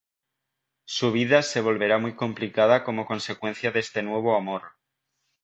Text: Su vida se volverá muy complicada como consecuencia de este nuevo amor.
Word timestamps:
Su 0.85 1.11
vida 1.11 1.43
se 1.43 1.61
volverá 1.61 1.99
muy 1.99 2.15
complicada 2.15 2.83
como 2.83 3.05
consecuencia 3.05 3.69
de 3.71 3.81
este 3.81 4.01
nuevo 4.01 4.35
amor. 4.35 4.71